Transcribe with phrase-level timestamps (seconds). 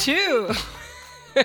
[0.00, 0.50] too.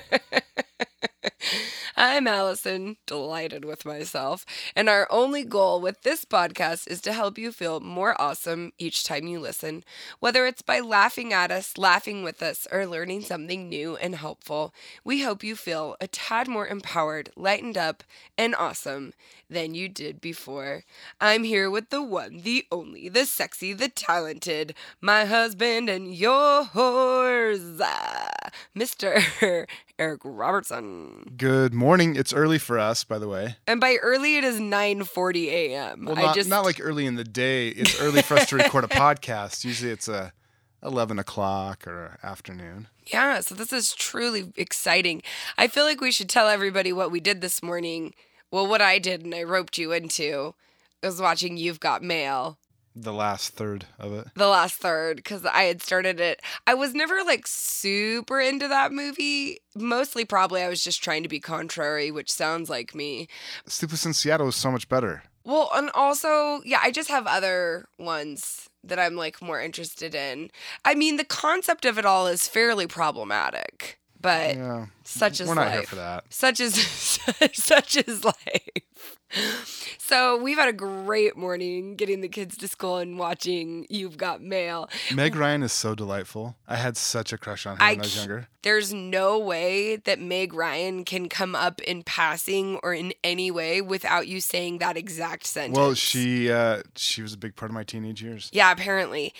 [1.97, 4.45] I'm Alison, delighted with myself,
[4.77, 9.04] and our only goal with this podcast is to help you feel more awesome each
[9.04, 9.84] time you listen,
[10.21, 14.73] whether it's by laughing at us, laughing with us, or learning something new and helpful.
[15.03, 18.05] We hope you feel a tad more empowered, lightened up,
[18.38, 19.12] and awesome
[19.50, 20.84] than you did before.
[21.22, 27.80] I'm here with the one, the only, the sexy, the talented, my husband and yours,
[27.81, 28.27] uh,
[28.76, 29.66] Mr.
[29.99, 31.34] Eric Robertson.
[31.38, 32.16] Good morning.
[32.16, 33.58] It's early for us, by the way.
[33.68, 36.05] And by early, it is 9:40 a.m.
[36.05, 37.70] Well, I not, just not like early in the day.
[37.70, 39.63] It's early for us to record a podcast.
[39.63, 40.34] Usually it's a
[40.84, 42.88] 11 o'clock or afternoon.
[43.12, 43.40] yeah.
[43.40, 45.23] So this is truly exciting.
[45.57, 48.13] I feel like we should tell everybody what we did this morning.
[48.52, 50.55] Well, what I did and I roped you into
[51.04, 52.57] was watching You've Got Mail.
[52.98, 54.27] The last third of it.
[54.35, 56.41] the last third because I had started it.
[56.66, 59.60] I was never like super into that movie.
[59.76, 63.27] Mostly, probably, I was just trying to be contrary, which sounds like me.
[63.68, 65.23] Sleepless in Seattle is so much better.
[65.44, 70.50] Well, and also, yeah, I just have other ones that I'm like more interested in.
[70.85, 74.85] I mean, the concept of it all is fairly problematic, but Yeah.
[75.06, 75.73] Such is We're not life.
[75.73, 76.25] here for that.
[76.29, 76.75] Such is
[77.53, 78.35] such is life.
[79.97, 84.41] So we've had a great morning getting the kids to school and watching You've Got
[84.41, 84.88] Mail.
[85.13, 86.56] Meg Ryan is so delightful.
[86.67, 88.47] I had such a crush on her I when I was younger.
[88.61, 93.81] There's no way that Meg Ryan can come up in passing or in any way
[93.81, 95.78] without you saying that exact sentence.
[95.78, 98.50] Well, she uh, she was a big part of my teenage years.
[98.53, 99.33] Yeah, apparently.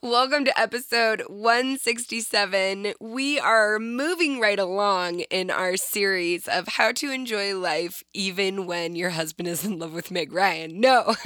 [0.00, 2.94] Welcome to episode 167.
[3.00, 8.94] We are moving right along in our series of how to enjoy life even when
[8.94, 10.80] your husband is in love with Meg Ryan.
[10.80, 11.16] No.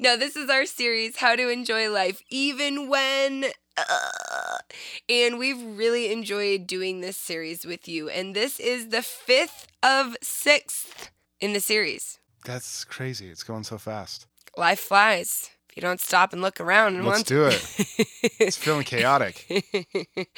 [0.00, 3.44] no, this is our series, How to Enjoy Life Even When.
[3.76, 4.58] uh,
[5.06, 8.08] and we've really enjoyed doing this series with you.
[8.08, 12.18] And this is the fifth of sixth in the series.
[12.46, 13.28] That's crazy.
[13.28, 14.26] It's going so fast.
[14.56, 17.62] life flies you don't stop and look around and Let's do it.
[18.38, 19.46] It's feeling chaotic.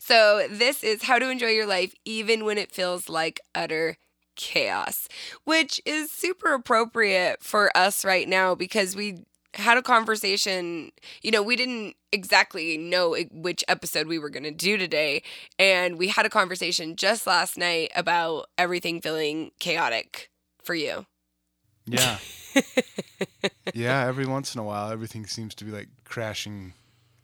[0.00, 3.96] so this is how to enjoy your life even when it feels like utter
[4.36, 5.08] chaos
[5.44, 10.92] which is super appropriate for us right now because we had a conversation
[11.22, 15.20] you know we didn't exactly know which episode we were going to do today
[15.58, 20.30] and we had a conversation just last night about everything feeling chaotic
[20.62, 21.04] for you
[21.92, 22.18] Yeah.
[23.74, 26.72] yeah, every once in a while everything seems to be like crashing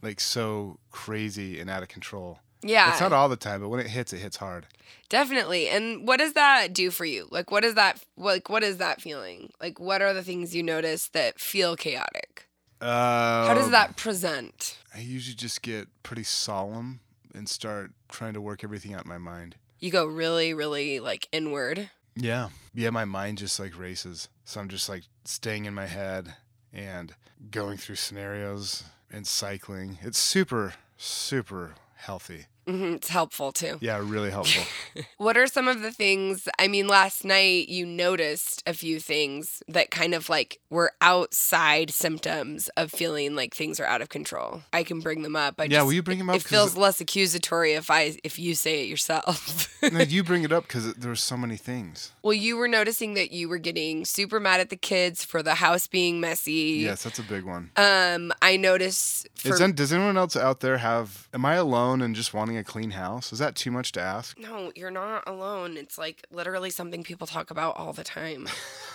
[0.02, 2.38] like so crazy and out of control.
[2.62, 4.66] yeah It's not all the time, but when it hits, it hits hard.
[5.08, 5.68] Definitely.
[5.68, 7.26] And what does that do for you?
[7.30, 9.50] Like what is that like what is that feeling?
[9.60, 12.46] Like what are the things you notice that feel chaotic?
[12.80, 14.76] Uh, How does that present?
[14.94, 17.00] I usually just get pretty solemn
[17.34, 19.56] and start trying to work everything out in my mind.
[19.80, 21.90] You go really really like inward.
[22.16, 22.50] Yeah.
[22.74, 24.28] Yeah, my mind just like races.
[24.44, 26.34] So I'm just like staying in my head
[26.72, 27.14] and
[27.50, 29.98] going through scenarios and cycling.
[30.02, 32.46] It's super, super healthy.
[32.66, 33.78] Hmm It's helpful too.
[33.80, 34.64] Yeah, really helpful.
[35.16, 36.48] What are some of the things?
[36.58, 41.90] I mean, last night you noticed a few things that kind of like were outside
[41.90, 44.62] symptoms of feeling like things are out of control.
[44.72, 45.54] I can bring them up.
[45.58, 46.36] I yeah, just, will you bring them up?
[46.36, 49.68] it feels less accusatory if I if you say it yourself.
[49.92, 52.12] no, you bring it up because there were so many things.
[52.22, 55.56] Well, you were noticing that you were getting super mad at the kids for the
[55.56, 56.82] house being messy.
[56.82, 57.70] Yes, that's a big one.
[57.76, 61.28] Um, I notice for Is does anyone else out there have?
[61.32, 63.32] Am I alone and just wanting a clean house?
[63.32, 64.38] Is that too much to ask?
[64.38, 65.76] no, you're not alone.
[65.76, 68.48] It's like literally something people talk about all the time.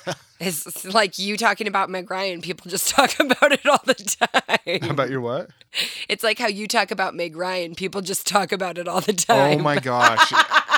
[0.39, 2.41] it's, it's like you talking about Meg Ryan.
[2.41, 4.89] People just talk about it all the time.
[4.89, 5.49] About your what?
[6.07, 7.75] it's like how you talk about Meg Ryan.
[7.75, 9.59] People just talk about it all the time.
[9.59, 10.31] Oh my gosh!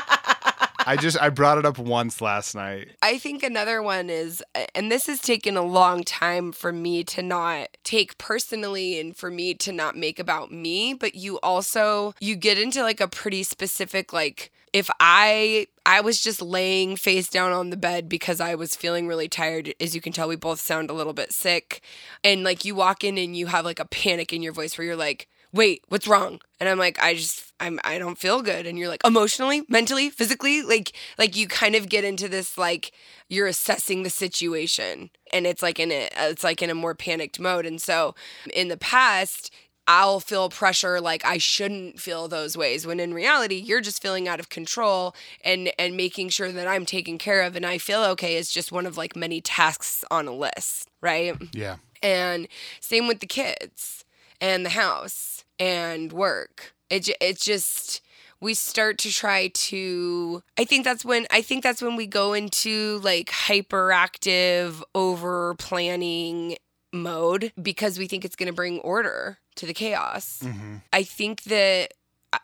[0.92, 2.90] I just I brought it up once last night.
[3.02, 4.44] I think another one is,
[4.76, 9.32] and this has taken a long time for me to not take personally and for
[9.32, 13.44] me to not make about me, but you also, you get into like a pretty
[13.44, 18.56] specific, like, if I I was just laying face down on the bed because I
[18.56, 19.74] was feeling really tired.
[19.80, 21.82] As you can tell, we both sound a little bit sick.
[22.22, 24.86] And like you walk in and you have like a panic in your voice where
[24.86, 26.40] you're like, wait, what's wrong?
[26.60, 28.66] And I'm like, I just, I'm, I don't feel good.
[28.66, 32.92] And you're like, emotionally, mentally, physically, like, like you kind of get into this, like,
[33.30, 37.40] you're assessing the situation and it's like in a, it's like in a more panicked
[37.40, 37.66] mode.
[37.66, 38.16] And so
[38.54, 39.54] in the past,
[39.88, 44.28] I'll feel pressure like I shouldn't feel those ways when in reality you're just feeling
[44.28, 48.04] out of control and and making sure that I'm taken care of and I feel
[48.04, 51.36] okay is just one of like many tasks on a list, right?
[51.54, 51.78] Yeah.
[52.04, 52.48] And
[52.80, 54.06] same with the kids
[54.40, 55.44] and the house.
[55.62, 56.74] and work.
[56.92, 58.02] It it's just
[58.40, 62.34] we start to try to I think that's when I think that's when we go
[62.34, 66.58] into like hyperactive over planning
[66.94, 70.42] mode because we think it's going to bring order to the chaos.
[70.44, 70.78] Mm-hmm.
[70.92, 71.94] I think that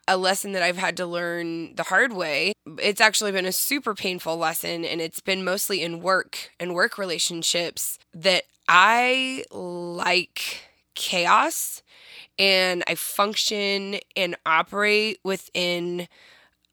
[0.08, 2.54] a lesson that I've had to learn the hard way.
[2.82, 6.98] It's actually been a super painful lesson, and it's been mostly in work and work
[6.98, 11.84] relationships that I like chaos
[12.40, 16.08] and I function and operate within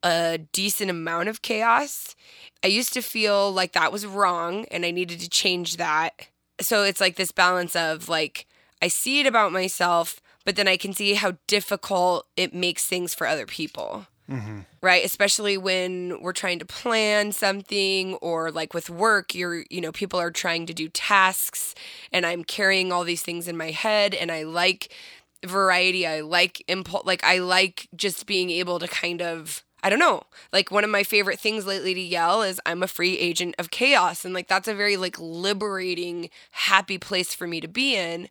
[0.03, 2.15] a decent amount of chaos.
[2.63, 6.29] I used to feel like that was wrong and I needed to change that.
[6.61, 8.47] So it's like this balance of like,
[8.83, 13.15] I see it about myself, but then I can see how difficult it makes things
[13.15, 14.07] for other people.
[14.31, 14.61] Mm-hmm.
[14.81, 19.93] Right, especially when we're trying to plan something or like with work, you're, you know,
[19.93, 21.75] people are trying to do tasks
[22.11, 24.95] and I'm carrying all these things in my head and I like
[25.44, 26.06] variety.
[26.06, 30.23] I like impulse like I like just being able to kind of I don't know.
[30.50, 33.70] Like one of my favorite things lately to yell is I'm a free agent of
[33.70, 38.31] chaos and like that's a very like liberating happy place for me to be in.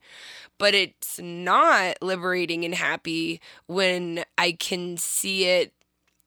[0.58, 5.74] But it's not liberating and happy when I can see it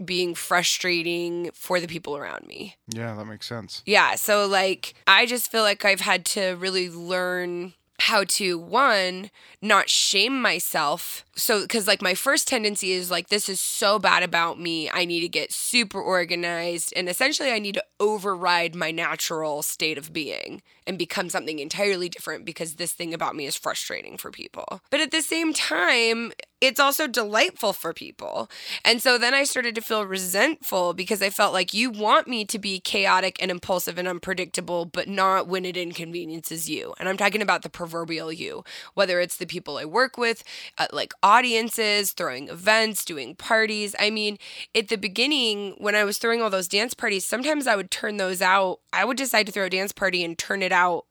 [0.04, 2.76] being frustrating for the people around me.
[2.88, 3.82] Yeah, that makes sense.
[3.86, 9.30] Yeah, so like I just feel like I've had to really learn how to one
[9.62, 11.24] not shame myself.
[11.34, 15.04] So because like my first tendency is like this is so bad about me i
[15.04, 20.12] need to get super organized and essentially i need to override my natural state of
[20.12, 24.80] being and become something entirely different because this thing about me is frustrating for people.
[24.90, 28.50] But at the same time it's also delightful for people.
[28.84, 32.46] And so then I started to feel resentful because I felt like you want me
[32.46, 36.94] to be chaotic and impulsive and unpredictable, but not when it inconveniences you.
[36.98, 38.64] And I'm talking about the proverbial you,
[38.94, 40.42] whether it's the people I work with,
[40.78, 43.94] uh, like audiences, throwing events, doing parties.
[43.98, 44.38] I mean,
[44.74, 48.16] at the beginning, when I was throwing all those dance parties, sometimes I would turn
[48.16, 48.80] those out.
[48.94, 51.04] I would decide to throw a dance party and turn it out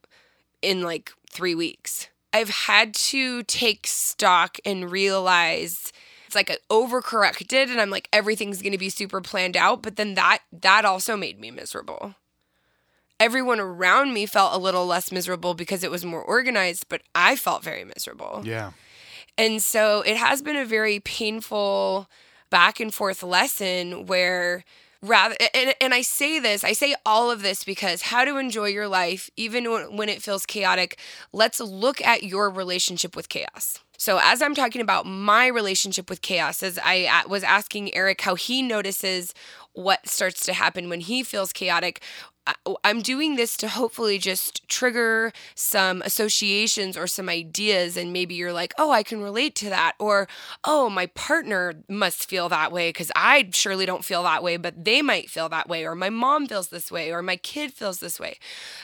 [0.64, 5.94] in like three weeks I've had to take stock and realize
[6.26, 9.96] it's like I overcorrected and I'm like everything's going to be super planned out, but
[9.96, 12.16] then that that also made me miserable.
[13.22, 17.38] Everyone around me felt a little less miserable because it was more organized, but I
[17.38, 18.42] felt very miserable.
[18.44, 18.72] Yeah.
[19.38, 22.10] And so it has been a very painful
[22.50, 24.66] back and forth lesson where
[25.02, 28.66] rather and, and i say this i say all of this because how to enjoy
[28.66, 29.66] your life even
[29.96, 31.00] when it feels chaotic
[31.32, 33.80] let's look at your relationship with chaos.
[33.98, 38.36] So as i'm talking about my relationship with chaos as i was asking eric how
[38.36, 39.34] he notices
[39.74, 42.02] what starts to happen when he feels chaotic
[42.84, 47.98] I'm doing this to hopefully just trigger some associations or some ideas.
[47.98, 49.94] And maybe you're like, oh, I can relate to that.
[50.00, 50.28] Or,
[50.64, 54.86] oh, my partner must feel that way because I surely don't feel that way, but
[54.86, 55.86] they might feel that way.
[55.86, 57.12] Or my mom feels this way.
[57.12, 58.38] Or my kid feels this way.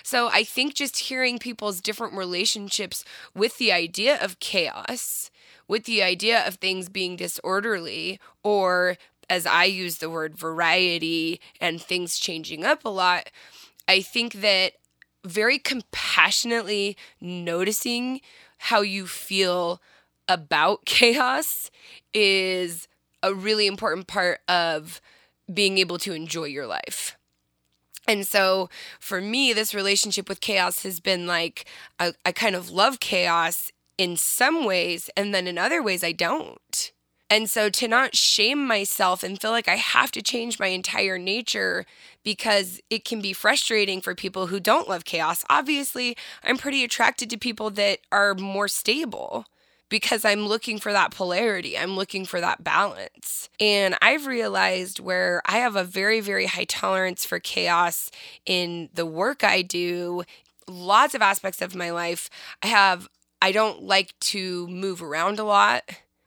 [0.03, 3.05] So I think just hearing people's different relationships
[3.35, 5.29] with the idea of chaos
[5.67, 8.97] with the idea of things being disorderly or
[9.31, 13.29] as I use the word variety and things changing up a lot,
[13.87, 14.73] I think that
[15.23, 18.19] very compassionately noticing
[18.57, 19.81] how you feel
[20.27, 21.71] about chaos
[22.13, 22.89] is
[23.23, 24.99] a really important part of
[25.51, 27.17] being able to enjoy your life.
[28.09, 31.63] And so for me, this relationship with chaos has been like,
[31.99, 36.11] I, I kind of love chaos in some ways, and then in other ways, I
[36.11, 36.91] don't.
[37.31, 41.17] And so to not shame myself and feel like I have to change my entire
[41.17, 41.85] nature
[42.25, 45.45] because it can be frustrating for people who don't love chaos.
[45.49, 49.45] Obviously, I'm pretty attracted to people that are more stable
[49.87, 51.77] because I'm looking for that polarity.
[51.77, 53.49] I'm looking for that balance.
[53.61, 58.11] And I've realized where I have a very, very high tolerance for chaos
[58.45, 60.23] in the work I do,
[60.67, 62.29] lots of aspects of my life.
[62.61, 63.07] I have,
[63.41, 65.83] I don't like to move around a lot.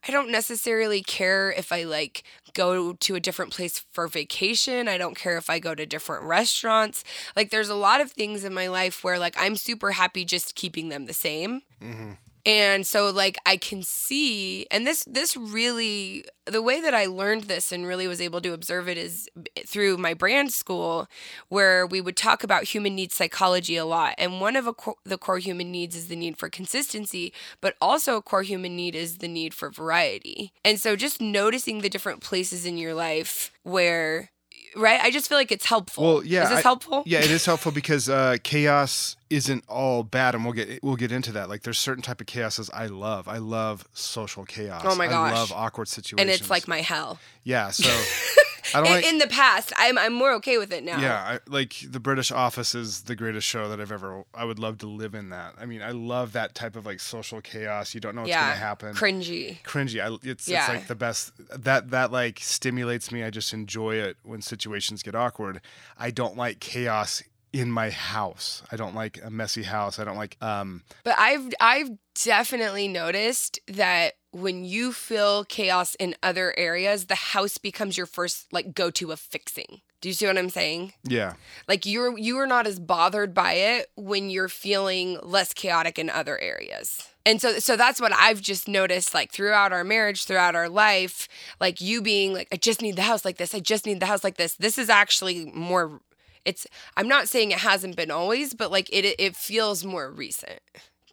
[0.06, 4.86] I don't necessarily care if I like go to a different place for vacation.
[4.86, 7.04] I don't care if I go to different restaurants.
[7.34, 10.54] Like there's a lot of things in my life where like I'm super happy just
[10.54, 11.62] keeping them the same.
[11.82, 12.12] Mm-hmm.
[12.46, 17.44] And so like I can see and this this really the way that I learned
[17.44, 21.08] this and really was able to observe it is eh, through my brand school
[21.48, 24.14] where we would talk about human needs psychology a lot.
[24.18, 28.16] And one of co- the core human needs is the need for consistency, but also
[28.16, 30.52] a core human need is the need for variety.
[30.64, 34.30] And so just noticing the different places in your life where
[34.76, 35.00] right?
[35.02, 36.04] I just feel like it's helpful.
[36.04, 37.02] Well, yeah, Is this I- helpful?
[37.06, 41.12] Yeah, it is helpful because uh, chaos isn't all bad, and we'll get we'll get
[41.12, 41.48] into that.
[41.48, 43.28] Like, there's certain type of chaoses I love.
[43.28, 44.82] I love social chaos.
[44.84, 46.20] Oh my gosh, I love awkward situations.
[46.20, 47.18] And it's like my hell.
[47.42, 47.70] yeah.
[47.70, 47.88] So
[48.72, 49.04] I don't In, like.
[49.06, 51.00] in the past, I'm I'm more okay with it now.
[51.00, 54.24] yeah, I, like the British Office is the greatest show that I've ever.
[54.32, 55.54] I would love to live in that.
[55.58, 57.94] I mean, I love that type of like social chaos.
[57.94, 58.42] You don't know what's yeah.
[58.48, 58.94] gonna happen.
[58.94, 59.62] Cringy.
[59.64, 60.00] Cringy.
[60.00, 60.60] I, it's Yeah.
[60.60, 61.32] it's like the best.
[61.50, 63.22] That that like stimulates me.
[63.24, 65.60] I just enjoy it when situations get awkward.
[65.98, 68.62] I don't like chaos in my house.
[68.72, 69.98] I don't like a messy house.
[70.00, 71.90] I don't like um But I've I've
[72.24, 78.52] definitely noticed that when you feel chaos in other areas, the house becomes your first
[78.52, 79.80] like go to of fixing.
[80.00, 80.92] Do you see what I'm saying?
[81.04, 81.34] yeah.
[81.66, 86.10] Like you're you are not as bothered by it when you're feeling less chaotic in
[86.10, 87.08] other areas.
[87.24, 91.28] And so so that's what I've just noticed like throughout our marriage, throughout our life,
[91.60, 93.54] like you being like I just need the house like this.
[93.54, 94.56] I just need the house like this.
[94.56, 96.00] This is actually more
[96.44, 100.60] it's I'm not saying it hasn't been always, but like it it feels more recent.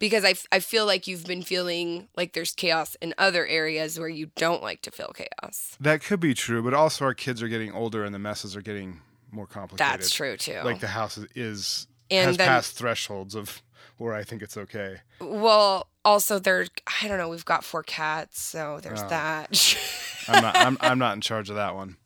[0.02, 4.00] Because I, f- I feel like you've been feeling like there's chaos in other areas
[4.00, 5.76] where you don't like to feel chaos.
[5.78, 8.62] That could be true, but also our kids are getting older and the messes are
[8.62, 9.92] getting more complicated.
[10.00, 10.60] That's true too.
[10.64, 13.62] Like the house is, And has then- passed thresholds of
[13.96, 14.96] where I think it's okay.
[15.20, 16.66] Well, also there
[17.00, 19.08] I don't know, we've got four cats, so there's Oh.
[19.08, 19.76] that.
[20.28, 21.96] I'm not I'm, I'm not in charge of that one.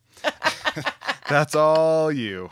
[1.29, 2.51] That's all you.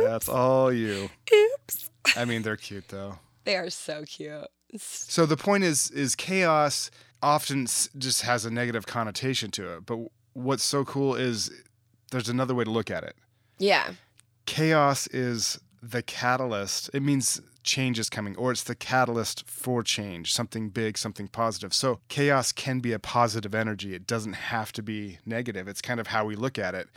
[0.00, 1.10] That's all you.
[1.32, 1.90] Oops.
[2.16, 3.18] I mean, they're cute though.
[3.44, 4.48] They are so cute.
[4.76, 6.90] So the point is, is chaos
[7.22, 9.86] often just has a negative connotation to it.
[9.86, 9.98] But
[10.32, 11.50] what's so cool is
[12.10, 13.16] there's another way to look at it.
[13.58, 13.92] Yeah.
[14.46, 16.90] Chaos is the catalyst.
[16.94, 21.72] It means change is coming, or it's the catalyst for change, something big, something positive.
[21.72, 23.94] So chaos can be a positive energy.
[23.94, 25.68] It doesn't have to be negative.
[25.68, 26.88] It's kind of how we look at it.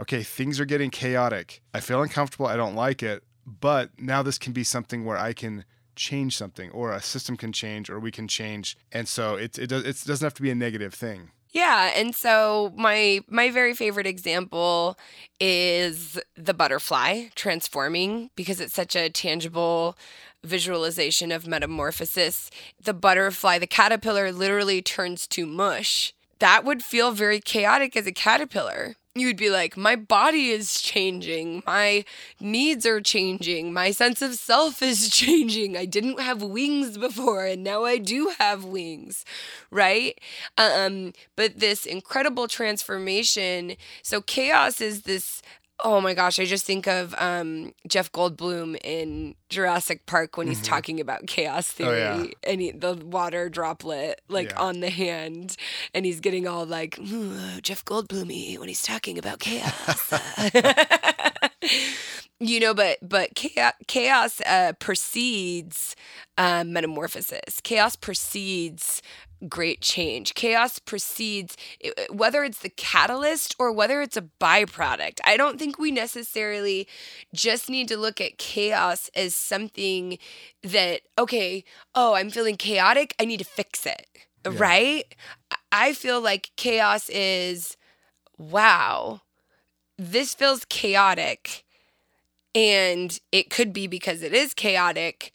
[0.00, 1.60] Okay, things are getting chaotic.
[1.74, 2.46] I feel uncomfortable.
[2.46, 3.24] I don't like it.
[3.44, 5.64] But now this can be something where I can
[5.96, 8.76] change something, or a system can change, or we can change.
[8.90, 11.30] And so it, it, does, it doesn't have to be a negative thing.
[11.52, 14.98] Yeah, and so my my very favorite example
[15.38, 19.98] is the butterfly transforming because it's such a tangible
[20.42, 22.50] visualization of metamorphosis.
[22.82, 26.14] The butterfly, the caterpillar literally turns to mush.
[26.38, 28.96] That would feel very chaotic as a caterpillar.
[29.14, 32.06] You would be like, my body is changing, my
[32.40, 35.76] needs are changing, my sense of self is changing.
[35.76, 39.26] I didn't have wings before, and now I do have wings,
[39.70, 40.18] right?
[40.56, 43.76] Um, but this incredible transformation.
[44.02, 45.42] So chaos is this.
[45.84, 50.62] Oh my gosh, I just think of um, Jeff Goldblum in Jurassic Park when he's
[50.62, 52.20] talking about chaos theory Mm-hmm.
[52.20, 52.30] Oh, yeah.
[52.50, 54.60] and he, the water droplet like Yeah.
[54.60, 55.56] on the hand,
[55.92, 60.12] and he's getting all like "Ooh, Jeff Goldblumy when he's talking about chaos.
[62.40, 65.94] you know, but but chaos, chaos uh, precedes
[66.38, 67.60] uh, metamorphosis.
[67.62, 69.02] Chaos precedes
[69.48, 70.34] great change.
[70.34, 71.56] Chaos precedes
[72.10, 75.20] whether it's the catalyst or whether it's a byproduct.
[75.24, 76.86] I don't think we necessarily
[77.34, 80.18] just need to look at chaos as something
[80.62, 84.06] that okay, oh, I'm feeling chaotic, I need to fix it.
[84.46, 85.04] Right?
[85.50, 87.78] I- I feel like chaos is
[88.38, 89.22] wow.
[89.98, 91.64] This feels chaotic
[92.54, 95.32] and it could be because it is chaotic,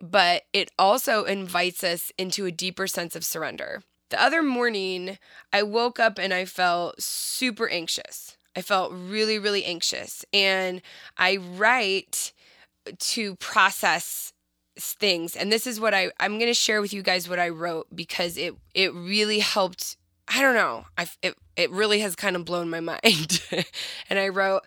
[0.00, 3.82] but it also invites us into a deeper sense of surrender.
[4.10, 5.18] The other morning,
[5.52, 8.36] I woke up and I felt super anxious.
[8.54, 10.24] I felt really, really anxious.
[10.32, 10.80] And
[11.18, 12.32] I write
[12.98, 14.32] to process
[14.78, 15.34] things.
[15.34, 17.88] And this is what I, I'm going to share with you guys what I wrote
[17.94, 19.96] because it, it really helped.
[20.28, 20.86] I don't know.
[20.96, 23.42] I, it, it really has kind of blown my mind.
[24.08, 24.62] and I wrote,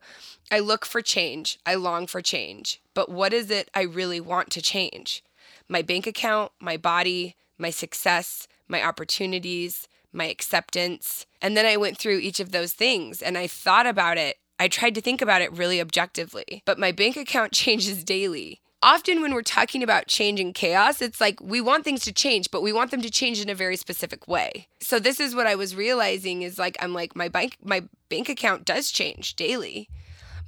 [0.52, 1.60] I look for change.
[1.66, 2.82] I long for change.
[2.94, 5.24] But what is it I really want to change?
[5.68, 11.26] My bank account, my body, my success, my opportunities, my acceptance.
[11.42, 14.38] And then I went through each of those things and I thought about it.
[14.58, 16.64] I tried to think about it really objectively.
[16.66, 18.62] But my bank account changes daily.
[18.82, 22.50] Often, when we're talking about change and chaos, it's like we want things to change,
[22.50, 24.68] but we want them to change in a very specific way.
[24.80, 28.30] So this is what I was realizing is like I'm like my bank my bank
[28.30, 29.90] account does change daily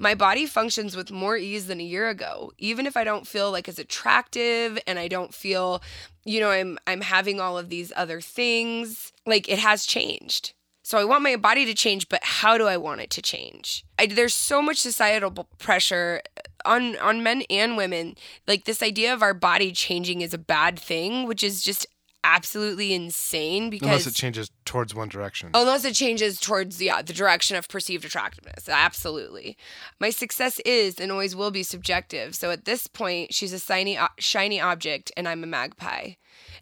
[0.02, 3.52] my body functions with more ease than a year ago even if i don't feel
[3.52, 5.82] like as attractive and i don't feel
[6.26, 10.54] you know i'm i'm having all of these other things like it has changed.
[10.84, 13.86] So i want my body to change but how do i want it to change?
[14.00, 18.16] I, there's so much societal pressure uh, on on men and women.
[18.48, 21.86] Like this idea of our body changing is a bad thing which is just
[22.24, 25.50] absolutely insane because Unless it changes towards one direction.
[25.54, 28.70] Unless it changes towards yeah, the direction of perceived attractiveness.
[28.70, 29.58] Absolutely.
[30.00, 32.36] My success is and always will be subjective.
[32.36, 36.14] So at this point, she's a shiny, shiny object and I'm a magpie.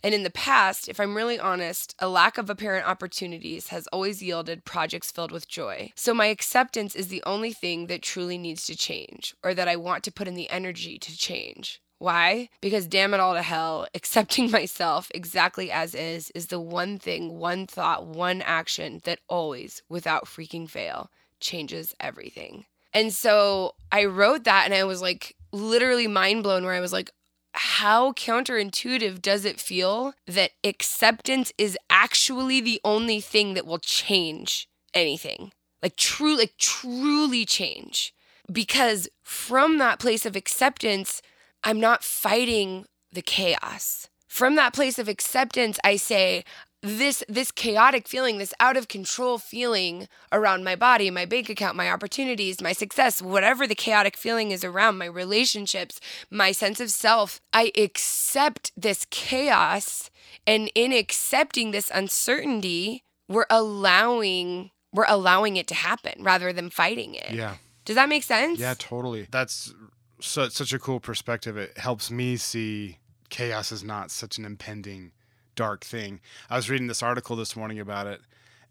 [0.03, 4.23] And in the past, if I'm really honest, a lack of apparent opportunities has always
[4.23, 5.91] yielded projects filled with joy.
[5.95, 9.75] So my acceptance is the only thing that truly needs to change or that I
[9.75, 11.81] want to put in the energy to change.
[11.99, 12.49] Why?
[12.61, 17.37] Because damn it all to hell, accepting myself exactly as is is the one thing,
[17.37, 22.65] one thought, one action that always, without freaking fail, changes everything.
[22.93, 26.93] And so I wrote that and I was like literally mind blown where I was
[26.93, 27.11] like,
[27.53, 34.69] how counterintuitive does it feel that acceptance is actually the only thing that will change
[34.93, 35.51] anything?
[35.83, 38.13] Like true like truly change.
[38.51, 41.21] Because from that place of acceptance,
[41.63, 44.07] I'm not fighting the chaos.
[44.27, 46.43] From that place of acceptance, I say,
[46.81, 51.75] this this chaotic feeling this out of control feeling around my body my bank account
[51.75, 55.99] my opportunities my success whatever the chaotic feeling is around my relationships
[56.31, 60.09] my sense of self i accept this chaos.
[60.47, 67.13] And in accepting this uncertainty we're allowing we're allowing it to happen rather than fighting
[67.13, 67.31] it.
[67.31, 67.55] Yeah.
[67.85, 68.59] Does that make sense?
[68.59, 69.27] Yeah totally.
[69.29, 69.73] That's
[70.19, 72.97] so, such a cool perspective it helps me see
[73.29, 75.11] chaos is not such an impending
[75.55, 76.19] dark thing.
[76.49, 78.21] I was reading this article this morning about it,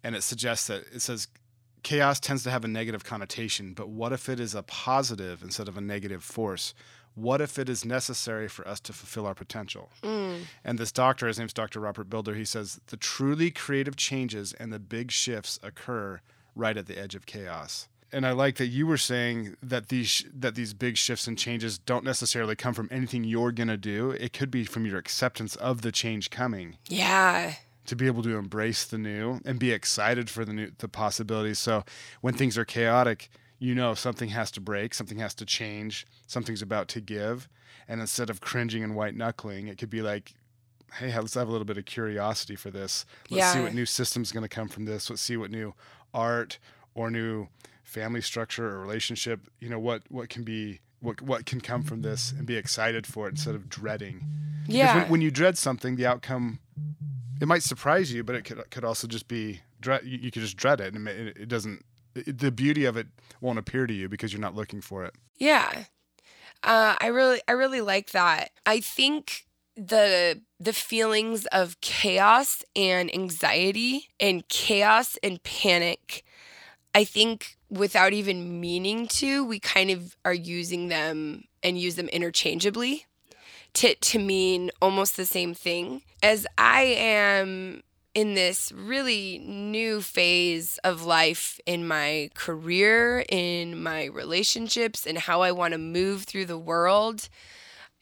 [0.02, 1.28] and it suggests that it says
[1.82, 5.68] chaos tends to have a negative connotation, but what if it is a positive instead
[5.68, 6.74] of a negative force?
[7.14, 9.90] What if it is necessary for us to fulfill our potential?
[10.02, 10.42] Mm.
[10.64, 11.80] And this doctor, his name's Dr.
[11.80, 16.20] Robert Bilder, he says the truly creative changes and the big shifts occur
[16.54, 20.24] right at the edge of chaos and I like that you were saying that these
[20.34, 24.10] that these big shifts and changes don't necessarily come from anything you're gonna do.
[24.12, 26.76] It could be from your acceptance of the change coming.
[26.88, 27.54] Yeah.
[27.86, 31.58] To be able to embrace the new and be excited for the new the possibilities.
[31.58, 31.84] So
[32.20, 36.62] when things are chaotic, you know something has to break, something has to change, something's
[36.62, 37.48] about to give.
[37.86, 40.34] And instead of cringing and white knuckling, it could be like,
[40.94, 43.06] hey, let's have a little bit of curiosity for this.
[43.30, 43.52] Let's yeah.
[43.52, 45.08] see what new system's going to come from this.
[45.08, 45.74] Let's see what new
[46.12, 46.58] art
[46.94, 47.48] or new
[47.88, 52.02] family structure or relationship you know what what can be what what can come from
[52.02, 54.24] this and be excited for it instead of dreading.
[54.66, 56.58] Yeah when, when, you dread something the outcome
[57.40, 60.42] it might surprise you but it could could also just be dread you, you could
[60.42, 61.82] just dread it and it, it doesn't
[62.14, 63.06] it, the beauty of it
[63.40, 65.14] won't appear to you because you're not looking for it.
[65.36, 65.84] Yeah.
[66.62, 68.50] Uh, i really i really like that.
[68.66, 69.46] I think
[69.76, 76.24] the the feelings of chaos and anxiety and chaos and panic
[76.94, 82.08] I think without even meaning to, we kind of are using them and use them
[82.08, 83.06] interchangeably
[83.74, 86.02] to, to mean almost the same thing.
[86.22, 87.82] As I am
[88.14, 95.42] in this really new phase of life in my career, in my relationships, and how
[95.42, 97.28] I want to move through the world,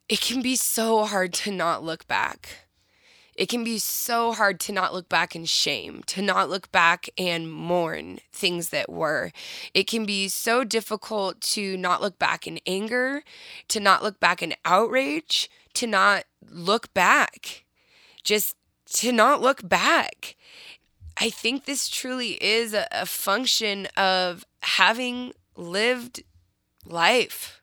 [0.09, 2.65] it can be so hard to not look back
[3.37, 7.09] it can be so hard to not look back in shame, to not look back
[7.18, 9.31] and mourn things that were.
[9.75, 13.22] It can be so difficult to not look back in anger,
[13.68, 17.64] to not look back in outrage, to not look back.
[18.25, 18.57] Just
[18.94, 20.37] to not look back.
[21.18, 26.22] I think this truly is a, a function of having lived
[26.85, 27.62] life.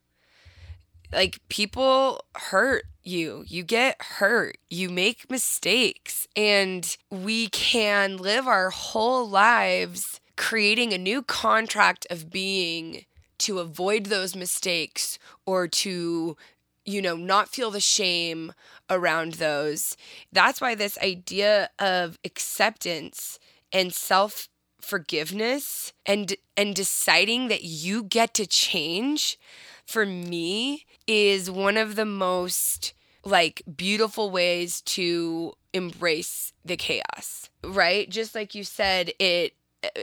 [1.13, 3.43] Like people hurt you.
[3.47, 4.57] You get hurt.
[4.69, 6.27] You make mistakes.
[6.35, 13.05] And we can live our whole lives creating a new contract of being
[13.39, 16.37] to avoid those mistakes or to,
[16.85, 18.53] you know, not feel the shame
[18.89, 19.95] around those.
[20.31, 23.37] That's why this idea of acceptance
[23.71, 24.49] and self
[24.81, 29.39] forgiveness and and deciding that you get to change
[29.85, 32.93] for me is one of the most
[33.25, 38.09] like beautiful ways to embrace the chaos, right?
[38.09, 39.53] Just like you said, it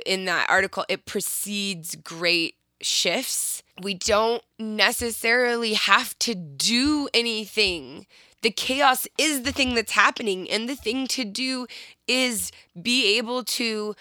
[0.06, 3.62] in that article, it precedes great shifts.
[3.82, 8.06] We don't necessarily have to do anything.
[8.42, 11.66] The chaos is the thing that's happening, and the thing to do
[12.08, 13.94] is be able to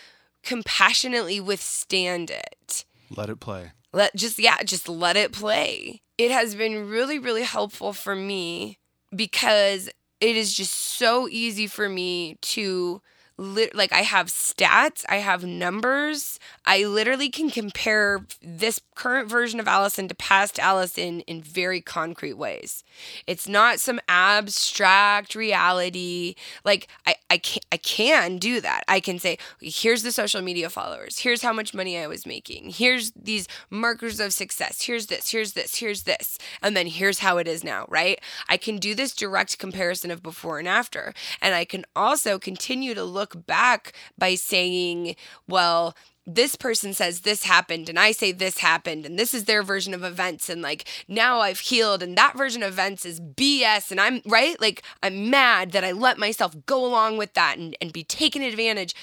[0.43, 2.85] compassionately withstand it.
[3.09, 3.71] Let it play.
[3.93, 6.01] Let just yeah, just let it play.
[6.17, 8.77] It has been really really helpful for me
[9.15, 9.89] because
[10.21, 13.01] it is just so easy for me to
[13.39, 16.41] Li- like I have stats, I have numbers.
[16.65, 22.33] I literally can compare this current version of Alison to past Alison in very concrete
[22.33, 22.83] ways.
[23.27, 26.35] It's not some abstract reality.
[26.65, 28.83] Like I, I can I can do that.
[28.89, 31.19] I can say, here's the social media followers.
[31.19, 32.71] Here's how much money I was making.
[32.71, 34.81] Here's these markers of success.
[34.81, 35.31] Here's this.
[35.31, 35.77] Here's this.
[35.77, 36.37] Here's this.
[36.61, 37.85] And then here's how it is now.
[37.87, 38.19] Right?
[38.49, 42.93] I can do this direct comparison of before and after, and I can also continue
[42.93, 45.15] to look back by saying,
[45.47, 45.95] well
[46.35, 49.93] this person says this happened and I say this happened and this is their version
[49.93, 53.99] of events and like now I've healed and that version of events is BS and
[53.99, 57.91] I'm right like I'm mad that I let myself go along with that and, and
[57.91, 58.93] be taken advantage.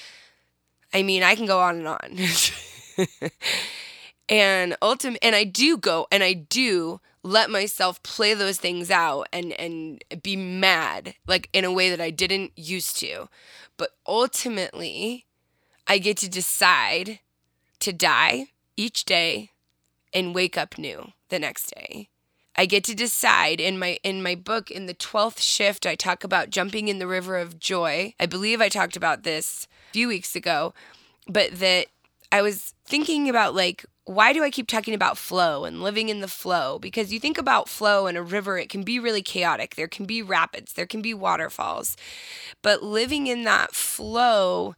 [0.93, 3.29] I mean, I can go on and on.
[4.29, 9.27] and ultimate and I do go and I do let myself play those things out
[9.33, 13.27] and and be mad like in a way that I didn't used to.
[13.77, 15.25] But ultimately,
[15.87, 17.19] I get to decide
[17.79, 19.51] to die each day
[20.13, 22.09] and wake up new the next day.
[22.55, 26.23] I get to decide in my in my book in the 12th shift I talk
[26.23, 28.15] about jumping in the river of joy.
[28.19, 30.73] I believe I talked about this a few weeks ago,
[31.27, 31.87] but that
[32.31, 36.21] I was thinking about like why do I keep talking about flow and living in
[36.21, 36.79] the flow?
[36.79, 39.75] Because you think about flow in a river, it can be really chaotic.
[39.75, 41.97] There can be rapids, there can be waterfalls.
[42.61, 44.75] But living in that flow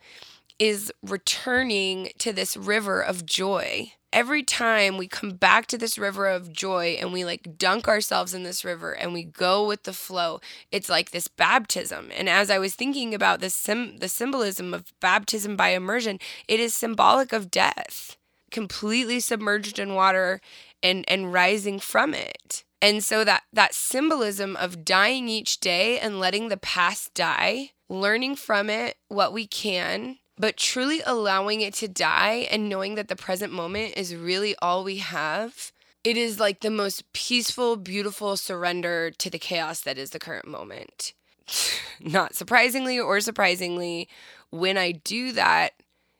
[0.57, 3.93] is returning to this river of joy.
[4.11, 8.33] Every time we come back to this river of joy and we like dunk ourselves
[8.33, 12.09] in this river and we go with the flow, it's like this baptism.
[12.17, 16.59] And as I was thinking about the sim- the symbolism of baptism by immersion, it
[16.59, 18.17] is symbolic of death,
[18.51, 20.41] completely submerged in water
[20.81, 22.63] and and rising from it.
[22.81, 28.35] And so that that symbolism of dying each day and letting the past die, learning
[28.35, 33.15] from it what we can but truly allowing it to die and knowing that the
[33.15, 35.73] present moment is really all we have,
[36.05, 40.47] it is like the most peaceful, beautiful surrender to the chaos that is the current
[40.47, 41.13] moment.
[41.99, 44.07] Not surprisingly or surprisingly,
[44.49, 45.73] when I do that,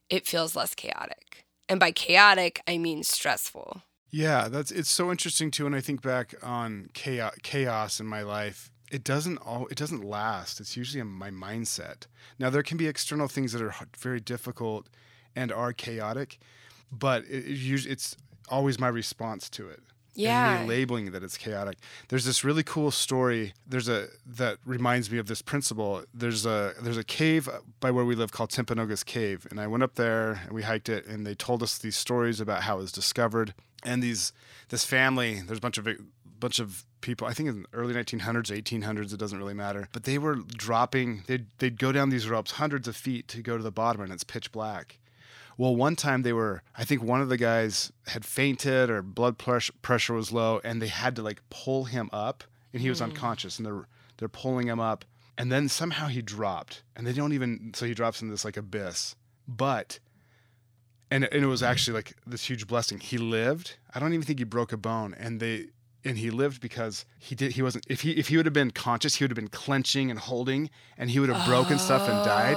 [0.09, 1.28] it feels less chaotic.
[1.69, 3.84] And by chaotic, I mean stressful.
[4.12, 8.23] Yeah, that's it's so interesting too when I think back on chaos chaos in my
[8.23, 8.71] life.
[8.91, 10.60] It doesn't all it doesn't last.
[10.60, 12.08] It's usually my mindset.
[12.39, 14.89] Now there can be external things that are very difficult
[15.36, 16.39] and are chaotic
[16.91, 18.15] but it, it it's
[18.49, 19.82] always my response to it
[20.13, 20.63] yeah.
[20.67, 21.78] labeling that it's chaotic.
[22.10, 26.04] There's this really cool story there's a that reminds me of this principle.
[26.13, 29.84] There's a there's a cave by where we live called Timpanogos Cave and I went
[29.84, 32.82] up there and we hiked it and they told us these stories about how it
[32.82, 33.54] was discovered.
[33.84, 34.34] And these
[34.69, 35.88] this family there's a bunch of
[36.39, 40.04] bunch of people i think in the early 1900s 1800s it doesn't really matter but
[40.04, 43.63] they were dropping they'd, they'd go down these ropes hundreds of feet to go to
[43.63, 45.00] the bottom and it's pitch black
[45.60, 49.38] well one time they were i think one of the guys had fainted or blood
[49.38, 52.43] pressure was low and they had to like pull him up
[52.74, 53.04] and he was mm.
[53.04, 55.06] unconscious and they're they're pulling him up
[55.38, 58.58] and then somehow he dropped and they don't even so he drops in this like
[58.58, 59.15] abyss
[59.48, 60.00] but
[61.12, 64.39] and, and it was actually like this huge blessing he lived i don't even think
[64.39, 65.67] he broke a bone and they
[66.06, 68.72] and he lived because he did he wasn't if he if he would have been
[68.72, 71.78] conscious he would have been clenching and holding and he would have broken oh.
[71.78, 72.56] stuff and died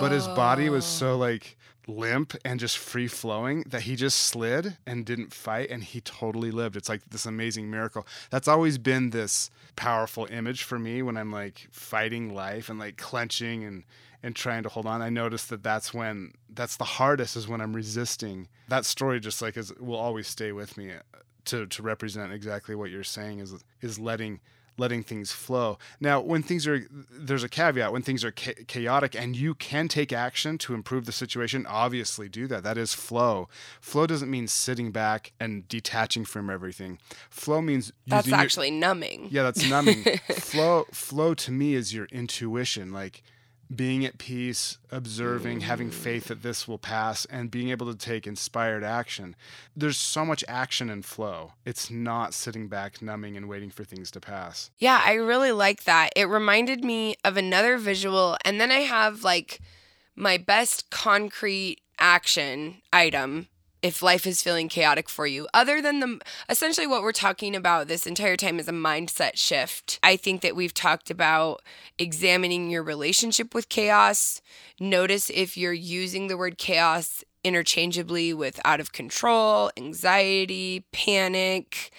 [0.00, 4.76] but his body was so like limp and just free flowing that he just slid
[4.86, 6.76] and didn't fight and he totally lived.
[6.76, 8.06] It's like this amazing miracle.
[8.30, 12.96] That's always been this powerful image for me when i'm like fighting life and like
[12.96, 13.84] clenching and
[14.22, 15.02] and trying to hold on.
[15.02, 18.48] I noticed that that's when that's the hardest is when i'm resisting.
[18.68, 22.74] That story just like is will always stay with me uh, to to represent exactly
[22.74, 24.40] what you're saying is is letting
[24.76, 25.78] letting things flow.
[26.00, 29.88] Now, when things are there's a caveat when things are cha- chaotic and you can
[29.88, 32.62] take action to improve the situation, obviously do that.
[32.62, 33.48] That is flow.
[33.80, 36.98] Flow doesn't mean sitting back and detaching from everything.
[37.30, 39.28] Flow means That's actually your, numbing.
[39.30, 40.04] Yeah, that's numbing.
[40.32, 42.92] flow flow to me is your intuition.
[42.92, 43.22] Like
[43.76, 48.26] being at peace, observing, having faith that this will pass, and being able to take
[48.26, 49.36] inspired action.
[49.76, 51.52] There's so much action and flow.
[51.64, 54.70] It's not sitting back, numbing, and waiting for things to pass.
[54.78, 56.10] Yeah, I really like that.
[56.16, 59.60] It reminded me of another visual, and then I have like
[60.14, 63.48] my best concrete action item
[63.84, 65.46] if life is feeling chaotic for you.
[65.52, 66.18] Other than the
[66.48, 70.00] essentially what we're talking about this entire time is a mindset shift.
[70.02, 71.60] I think that we've talked about
[71.98, 74.40] examining your relationship with chaos.
[74.80, 81.90] Notice if you're using the word chaos interchangeably with out of control, anxiety, panic.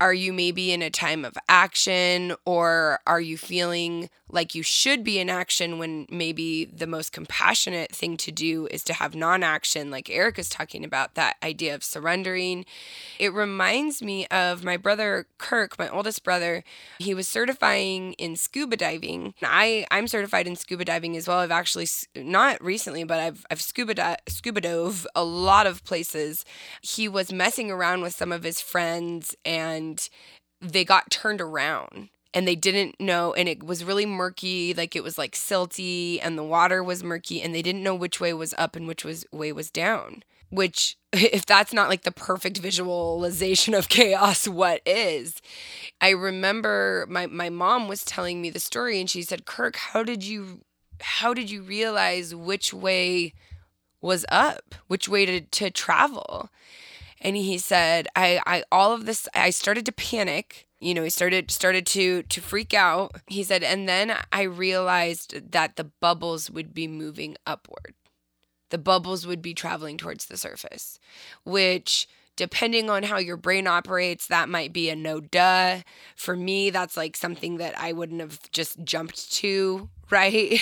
[0.00, 5.04] Are you maybe in a time of action or are you feeling like you should
[5.04, 9.42] be in action when maybe the most compassionate thing to do is to have non
[9.42, 12.64] action, like Eric is talking about, that idea of surrendering?
[13.18, 16.64] It reminds me of my brother Kirk, my oldest brother.
[16.98, 19.34] He was certifying in scuba diving.
[19.42, 21.38] I, I'm certified in scuba diving as well.
[21.38, 26.44] I've actually, not recently, but I've, I've scuba, di- scuba dove a lot of places.
[26.80, 29.83] He was messing around with some of his friends and
[30.60, 35.04] they got turned around and they didn't know and it was really murky like it
[35.04, 38.54] was like silty and the water was murky and they didn't know which way was
[38.58, 43.74] up and which was way was down which if that's not like the perfect visualization
[43.74, 45.40] of chaos what is?
[46.00, 50.02] I remember my my mom was telling me the story and she said kirk how
[50.02, 50.60] did you
[51.00, 53.32] how did you realize which way
[54.00, 56.50] was up which way to, to travel
[57.24, 61.10] and he said i i all of this i started to panic you know he
[61.10, 63.16] started started to to freak out.
[63.26, 67.94] He said and then i realized that the bubbles would be moving upward.
[68.70, 71.00] The bubbles would be traveling towards the surface
[71.44, 72.06] which
[72.36, 75.80] depending on how your brain operates that might be a no duh.
[76.16, 80.60] For me that's like something that i wouldn't have just jumped to right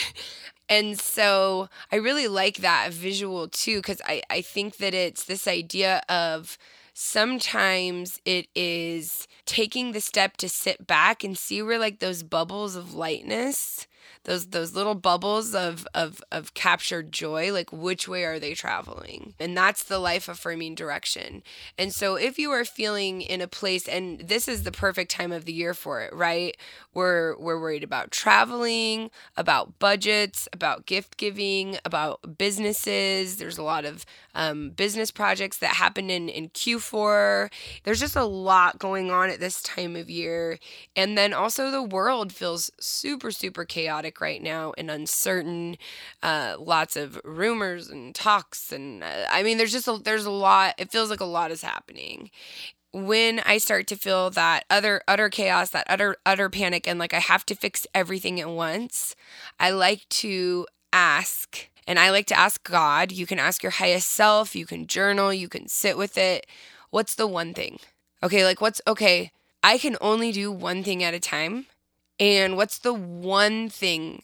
[0.72, 5.46] and so i really like that visual too because I, I think that it's this
[5.46, 6.56] idea of
[6.94, 12.76] sometimes it is taking the step to sit back and see where like those bubbles
[12.76, 13.86] of lightness
[14.24, 19.34] those those little bubbles of of of captured joy like which way are they traveling?
[19.38, 21.42] And that's the life affirming direction.
[21.78, 25.32] And so if you are feeling in a place and this is the perfect time
[25.32, 26.56] of the year for it right?
[26.94, 33.36] We're we're worried about traveling about budgets about gift giving about businesses.
[33.36, 37.50] There's a lot of um, business projects that happen in in q4
[37.84, 40.58] there's just a lot going on at this time of year.
[40.96, 45.76] And then also the world feels super super chaotic chaotic right now and uncertain.
[46.22, 50.30] Uh, lots of rumors and talks, and uh, I mean, there's just a, there's a
[50.30, 50.74] lot.
[50.78, 52.30] It feels like a lot is happening.
[52.92, 57.14] When I start to feel that other utter chaos, that utter utter panic, and like
[57.14, 59.14] I have to fix everything at once,
[59.60, 63.12] I like to ask and I like to ask God.
[63.12, 66.46] You can ask your highest self, you can journal, you can sit with it.
[66.90, 67.78] What's the one thing?
[68.22, 71.66] Okay, like what's okay, I can only do one thing at a time.
[72.18, 74.22] And what's the one thing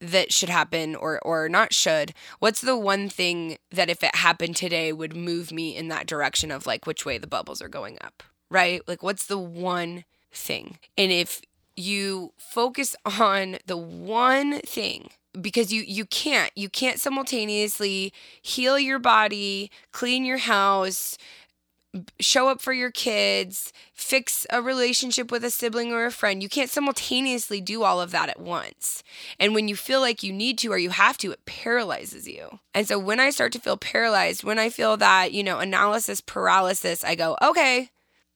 [0.00, 2.12] that should happen or or not should?
[2.40, 6.50] What's the one thing that if it happened today would move me in that direction
[6.50, 8.22] of like which way the bubbles are going up?
[8.50, 8.82] Right?
[8.86, 10.78] Like what's the one thing?
[10.98, 11.40] And if
[11.76, 15.08] you focus on the one thing
[15.40, 21.16] because you you can't you can't simultaneously heal your body, clean your house,
[22.20, 26.42] show up for your kids, fix a relationship with a sibling or a friend.
[26.42, 29.02] You can't simultaneously do all of that at once.
[29.38, 32.60] And when you feel like you need to or you have to, it paralyzes you.
[32.74, 36.20] And so when I start to feel paralyzed, when I feel that, you know, analysis
[36.20, 37.90] paralysis, I go, okay,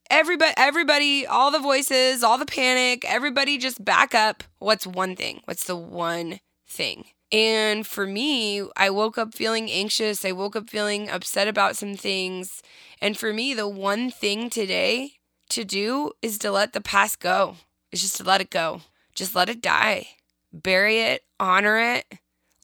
[0.09, 5.40] everybody everybody all the voices all the panic everybody just back up what's one thing
[5.47, 6.38] what's the one
[6.69, 11.77] thing and for me i woke up feeling anxious i woke up feeling upset about
[11.77, 12.62] some things
[13.01, 15.12] and for me, the one thing today
[15.51, 17.57] to do is to let the past go.
[17.93, 18.83] It's just to let it go.
[19.15, 20.09] Just let it die.
[20.53, 22.07] Bury it, honor it,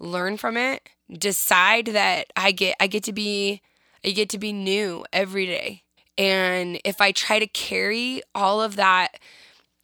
[0.00, 3.60] learn from it, decide that I get I get to be
[4.04, 5.82] I get to be new every day.
[6.16, 9.18] And if I try to carry all of that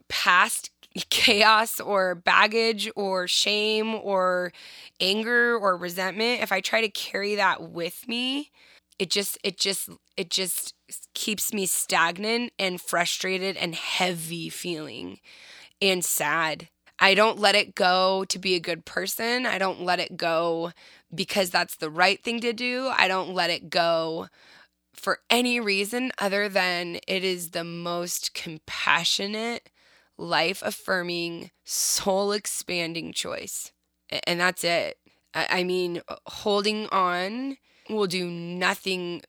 [0.08, 0.70] past
[1.10, 4.52] chaos or baggage or shame or
[5.00, 8.50] anger or resentment, if I try to carry that with me,
[8.98, 10.74] it just it just it just
[11.14, 15.20] keeps me stagnant and frustrated and heavy feeling
[15.80, 16.68] and sad.
[17.00, 19.46] I don't let it go to be a good person.
[19.46, 20.72] I don't let it go
[21.14, 22.90] because that's the right thing to do.
[22.96, 24.28] I don't let it go
[24.94, 29.70] for any reason other than it is the most compassionate,
[30.18, 33.72] life affirming, soul expanding choice.
[34.26, 34.98] And that's it.
[35.34, 39.22] I mean, uh, holding on will do nothing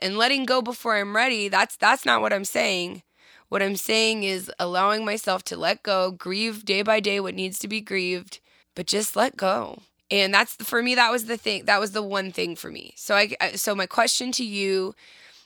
[0.00, 1.48] and letting go before I'm ready.
[1.48, 3.02] That's that's not what I'm saying.
[3.48, 7.58] What I'm saying is allowing myself to let go, grieve day by day what needs
[7.60, 8.40] to be grieved,
[8.74, 9.82] but just let go.
[10.10, 11.64] And that's for me that was the thing.
[11.64, 12.94] That was the one thing for me.
[12.96, 14.94] So I so my question to you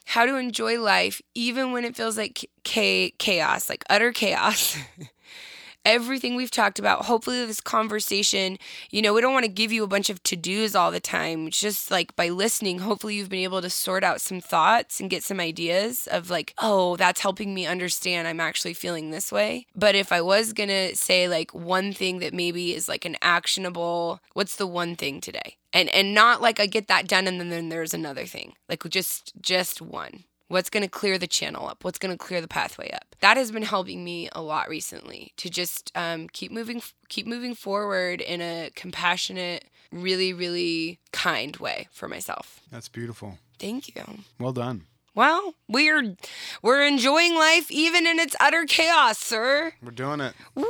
[0.05, 4.77] how to enjoy life even when it feels like chaos, like utter chaos.
[5.85, 7.05] everything we've talked about.
[7.05, 8.57] Hopefully, this conversation,
[8.89, 10.99] you know, we don't want to give you a bunch of to dos all the
[10.99, 11.49] time.
[11.49, 15.23] Just like by listening, hopefully, you've been able to sort out some thoughts and get
[15.23, 19.67] some ideas of like, oh, that's helping me understand I'm actually feeling this way.
[19.75, 23.17] But if I was going to say like one thing that maybe is like an
[23.21, 25.57] actionable, what's the one thing today?
[25.73, 28.53] And, and not like I get that done and then, then there's another thing.
[28.67, 30.25] Like just just one.
[30.51, 31.85] What's going to clear the channel up?
[31.85, 33.15] What's going to clear the pathway up?
[33.21, 37.55] That has been helping me a lot recently to just um, keep moving, keep moving
[37.55, 42.59] forward in a compassionate, really, really kind way for myself.
[42.69, 43.37] That's beautiful.
[43.59, 44.03] Thank you.
[44.41, 44.87] Well done.
[45.15, 46.17] Well, we're
[46.61, 49.71] we're enjoying life even in its utter chaos, sir.
[49.81, 50.33] We're doing it.
[50.53, 50.65] Whee!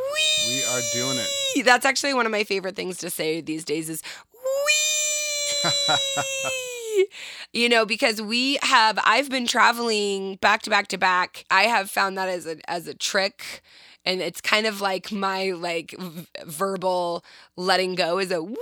[0.48, 1.65] We are doing it.
[1.65, 4.04] That's actually one of my favorite things to say these days is
[5.65, 6.67] wee.
[7.53, 11.45] you know, because we have I've been traveling back to back to back.
[11.49, 13.61] I have found that as a as a trick
[14.05, 17.23] and it's kind of like my like v- verbal
[17.55, 18.55] letting go is a wee.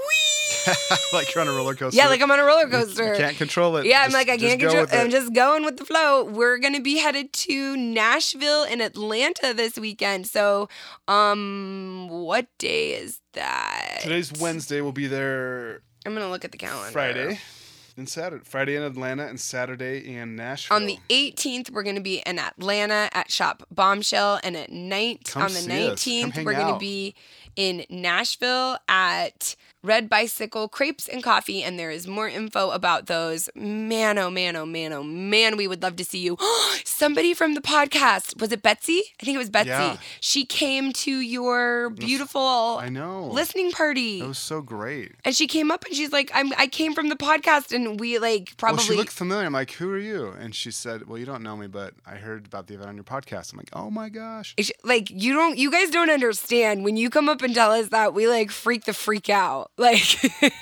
[1.14, 1.98] like you're on a roller coaster.
[1.98, 3.14] Yeah, like I'm on a roller coaster.
[3.14, 3.86] You can't control it.
[3.86, 4.84] Yeah, I'm like I can't control.
[4.84, 4.94] it.
[4.94, 6.26] I'm just going with the flow.
[6.26, 10.28] We're gonna be headed to Nashville and Atlanta this weekend.
[10.28, 10.68] So,
[11.08, 14.00] um, what day is that?
[14.02, 14.82] Today's Wednesday.
[14.82, 16.92] We'll be there I'm gonna look at the calendar.
[16.92, 17.40] Friday
[18.00, 18.44] and Saturday.
[18.44, 20.78] Friday in Atlanta and Saturday in Nashville.
[20.78, 25.44] On the 18th, we're gonna be in Atlanta at Shop Bombshell, and at night Come
[25.44, 26.04] on the see us.
[26.04, 27.14] Come 19th, we're gonna be
[27.56, 33.50] in Nashville at Red Bicycle Crepes and Coffee, and there is more info about those.
[33.56, 36.38] Man, oh man, oh man, oh man, we would love to see you.
[36.84, 39.02] Somebody from the podcast was it Betsy?
[39.22, 39.70] I think it was Betsy.
[39.70, 39.98] Yeah.
[40.20, 42.42] She came to your beautiful
[42.82, 43.28] I know.
[43.32, 44.20] listening party.
[44.20, 45.14] It was so great.
[45.24, 48.20] and she came up and she's like, I'm I came from the podcast and we
[48.20, 49.46] like probably Well, she looked familiar.
[49.46, 50.32] I'm like, who are you?
[50.38, 52.96] And she said, well, you don't know me, but I heard about the event on
[52.96, 53.54] your podcast.
[53.54, 54.54] I'm like, oh my gosh.
[54.58, 57.90] It's- like you don't you guys don't understand when you come up and tell us
[57.90, 60.02] that we like freak the freak out like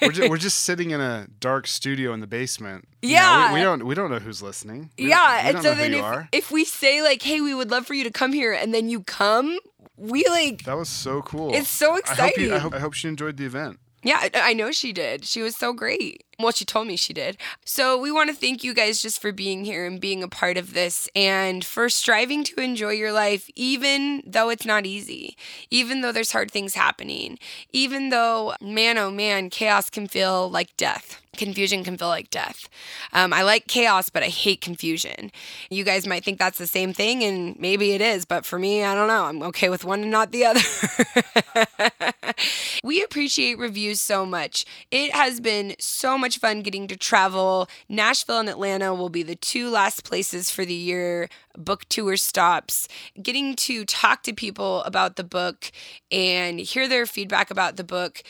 [0.01, 2.87] we're, just, we're just sitting in a dark studio in the basement.
[3.01, 3.53] You know, Yeah.
[3.53, 4.91] we, we don't we don't know who's listening.
[4.97, 7.93] We yeah and so then if, if we say like hey we would love for
[7.93, 9.57] you to come here and then you come
[9.97, 11.53] we like That was so cool.
[11.53, 12.43] It's so I hope, exciting.
[12.45, 13.79] you, I, hope, I hope she enjoyed the event.
[14.03, 15.25] Yeah, I, I know she did.
[15.25, 16.23] She was so great.
[16.39, 17.35] Well, she told me she did.
[17.65, 20.55] So, we want to thank you guys just for being here and being a part
[20.55, 25.35] of this and for striving to enjoy your life, even though it's not easy,
[25.71, 27.39] even though there's hard things happening,
[27.73, 31.19] even though, man, oh man, chaos can feel like death.
[31.37, 32.67] Confusion can feel like death.
[33.13, 35.31] Um, I like chaos, but I hate confusion.
[35.69, 38.83] You guys might think that's the same thing, and maybe it is, but for me,
[38.83, 39.25] I don't know.
[39.25, 40.61] I'm okay with one and not the other.
[42.83, 44.65] we appreciate reviews so much.
[44.89, 47.69] It has been so much fun getting to travel.
[47.87, 52.87] Nashville and Atlanta will be the two last places for the year book tour stops.
[53.21, 55.71] Getting to talk to people about the book
[56.11, 58.23] and hear their feedback about the book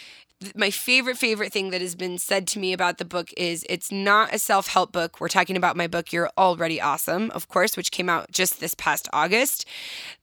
[0.55, 3.91] my favorite favorite thing that has been said to me about the book is it's
[3.91, 7.91] not a self-help book we're talking about my book you're already awesome of course which
[7.91, 9.65] came out just this past august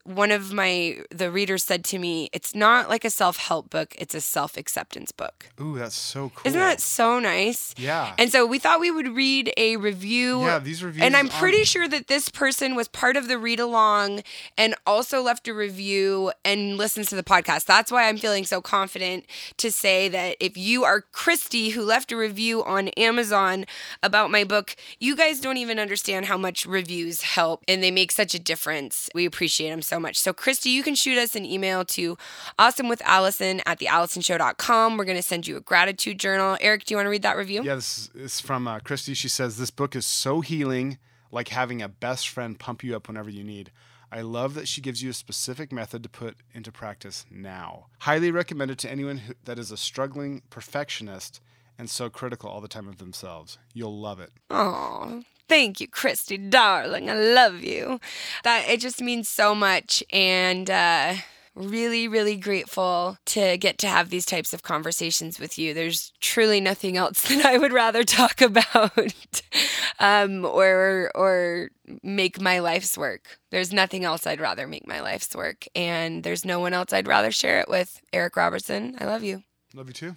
[0.04, 4.14] one of my the readers said to me it's not like a self-help book it's
[4.14, 6.42] a self-acceptance book Ooh, that's so cool.
[6.44, 8.14] isn't that so nice Yeah.
[8.18, 11.02] and so we thought we would read a review yeah, these reviews.
[11.04, 14.22] and I'm pretty sure that this person was part of the read along
[14.58, 17.64] and also left a review and listens to the podcast.
[17.64, 19.24] That's why I'm feeling so confident
[19.56, 23.64] to say that if you are Christy who left a review on Amazon
[24.02, 28.12] about my book, you guys don't even understand how much reviews help and they make
[28.12, 29.08] such a difference.
[29.14, 30.18] We appreciate them so much.
[30.18, 32.16] So, Christy, you can shoot us an email to
[32.58, 34.96] awesomewithalison at thealisonshow.com.
[34.96, 36.56] We're going to send you a gratitude journal.
[36.60, 37.62] Eric, do you want to read that review?
[37.62, 39.14] Yeah, this is from uh, Christy.
[39.14, 40.98] She says, This book is so healing,
[41.30, 43.70] like having a best friend pump you up whenever you need.
[44.12, 47.86] I love that she gives you a specific method to put into practice now.
[48.00, 51.40] Highly recommended to anyone who, that is a struggling perfectionist
[51.76, 53.58] and so critical all the time of themselves.
[53.72, 54.30] You'll love it.
[54.50, 57.10] Oh, thank you, Christy, darling.
[57.10, 58.00] I love you.
[58.42, 61.14] That it just means so much, and uh,
[61.54, 65.72] really, really grateful to get to have these types of conversations with you.
[65.72, 68.92] There's truly nothing else that I would rather talk about,
[69.98, 71.70] um, or or
[72.02, 73.38] make my life's work.
[73.50, 77.08] There's nothing else I'd rather make my life's work, and there's no one else I'd
[77.08, 78.00] rather share it with.
[78.12, 79.42] Eric Robertson, I love you.
[79.74, 80.16] Love you too.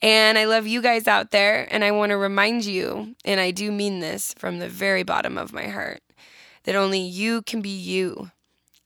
[0.00, 1.68] And I love you guys out there.
[1.70, 5.36] And I want to remind you, and I do mean this from the very bottom
[5.36, 6.00] of my heart,
[6.64, 8.30] that only you can be you.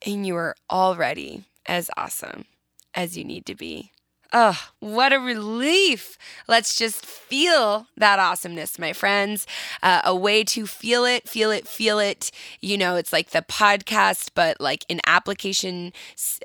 [0.05, 2.47] And you are already as awesome
[2.95, 3.93] as you need to be.
[4.33, 6.17] Ugh, what a relief.
[6.47, 9.45] Let's just feel that awesomeness, my friends.
[9.83, 12.31] Uh, a way to feel it, feel it, feel it.
[12.61, 15.93] You know, it's like the podcast, but like an application,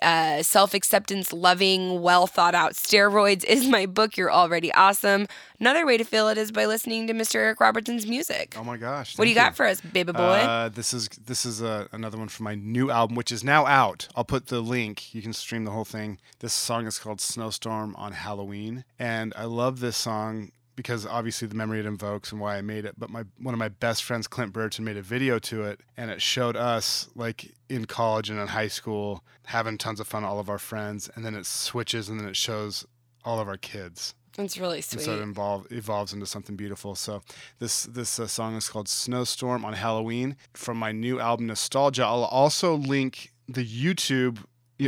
[0.01, 4.17] uh, self acceptance, loving, well thought out steroids is my book.
[4.17, 5.27] You're already awesome.
[5.59, 7.35] Another way to feel it is by listening to Mr.
[7.35, 8.55] Eric Robertson's music.
[8.57, 9.15] Oh my gosh!
[9.15, 10.21] What do you, you, got for us, baby boy?
[10.21, 13.67] Uh, this is this is uh, another one from my new album, which is now
[13.67, 14.07] out.
[14.15, 15.13] I'll put the link.
[15.13, 16.17] You can stream the whole thing.
[16.39, 18.85] This song is called Snowstorm on Halloween.
[18.99, 22.85] And I love this song because obviously the memory it invokes and why I made
[22.85, 22.95] it.
[22.97, 26.11] But my one of my best friends, Clint Burton, made a video to it, and
[26.11, 30.39] it showed us like in college and in high school having tons of fun, all
[30.39, 32.85] of our friends, and then it switches and then it shows
[33.23, 34.13] all of our kids.
[34.37, 34.99] It's really sweet.
[34.99, 36.95] And so it involve, evolves into something beautiful.
[36.95, 37.21] So
[37.59, 42.03] this this uh, song is called Snowstorm on Halloween from my new album Nostalgia.
[42.03, 44.39] I'll also link the YouTube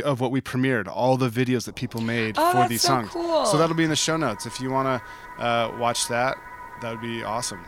[0.04, 3.10] of what we premiered, all the videos that people made oh, for these so songs.
[3.10, 3.46] Cool.
[3.46, 4.46] So that'll be in the show notes.
[4.46, 5.02] If you want
[5.38, 6.36] to uh, watch that,
[6.82, 7.64] that would be awesome.